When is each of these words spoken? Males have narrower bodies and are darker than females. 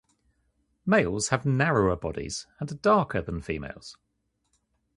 Males 0.83 1.27
have 1.27 1.45
narrower 1.45 1.95
bodies 1.95 2.47
and 2.59 2.71
are 2.71 2.75
darker 2.75 3.21
than 3.21 3.39
females. 3.39 3.97